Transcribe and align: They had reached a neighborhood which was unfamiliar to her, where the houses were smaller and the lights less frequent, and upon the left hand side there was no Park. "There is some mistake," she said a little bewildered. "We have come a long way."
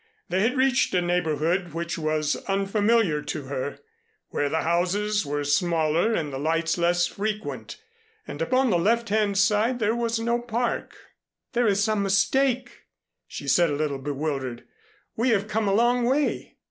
They 0.29 0.41
had 0.41 0.57
reached 0.57 0.95
a 0.95 1.01
neighborhood 1.03 1.73
which 1.75 1.95
was 1.95 2.35
unfamiliar 2.47 3.21
to 3.21 3.43
her, 3.43 3.77
where 4.29 4.49
the 4.49 4.63
houses 4.63 5.27
were 5.27 5.43
smaller 5.43 6.11
and 6.15 6.33
the 6.33 6.39
lights 6.39 6.79
less 6.79 7.05
frequent, 7.05 7.77
and 8.27 8.41
upon 8.41 8.71
the 8.71 8.79
left 8.79 9.09
hand 9.09 9.37
side 9.37 9.77
there 9.77 9.95
was 9.95 10.19
no 10.19 10.39
Park. 10.39 10.97
"There 11.53 11.67
is 11.67 11.83
some 11.83 12.01
mistake," 12.01 12.85
she 13.27 13.47
said 13.47 13.69
a 13.69 13.73
little 13.75 13.99
bewildered. 13.99 14.63
"We 15.15 15.29
have 15.29 15.47
come 15.47 15.67
a 15.67 15.73
long 15.75 16.05
way." 16.05 16.57